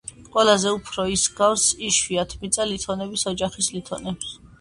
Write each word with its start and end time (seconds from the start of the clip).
ყველაზე 0.35 0.69
უფრო 0.77 1.03
ის 1.15 1.25
გავს 1.39 1.65
იშვიათმიწა 1.89 2.67
ლითონების 2.71 3.27
ოჯახის 3.33 3.69
ლითონებს. 3.77 4.33